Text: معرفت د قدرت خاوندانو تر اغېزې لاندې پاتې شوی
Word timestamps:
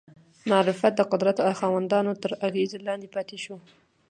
معرفت 0.49 0.93
د 0.95 1.01
قدرت 1.11 1.37
خاوندانو 1.59 2.13
تر 2.23 2.31
اغېزې 2.47 2.77
لاندې 2.87 3.07
پاتې 3.15 3.37
شوی 3.43 3.61